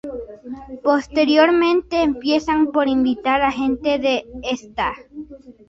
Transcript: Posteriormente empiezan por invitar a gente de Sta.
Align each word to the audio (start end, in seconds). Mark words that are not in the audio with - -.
Posteriormente 0.81 2.01
empiezan 2.01 2.71
por 2.71 2.87
invitar 2.87 3.43
a 3.43 3.51
gente 3.51 3.99
de 3.99 4.25
Sta. 4.45 4.93